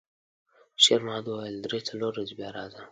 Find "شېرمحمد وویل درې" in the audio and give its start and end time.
0.83-1.79